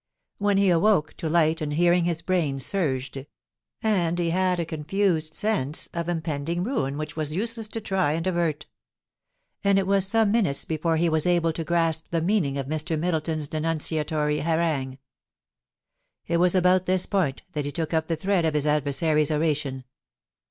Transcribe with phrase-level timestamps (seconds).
[0.39, 3.27] When he awoke to light and hearing his brain surged,
[3.83, 8.13] and he had a confused sense of impending ruin which it was useless to try
[8.13, 8.65] and avert;
[9.63, 12.97] and it was some minutes before he was able to grasp the meaning of Mr.
[12.97, 14.97] Middleton's denun ciatory harangue.
[16.25, 19.83] It was about this point that he took up the thread of his adversary's oration.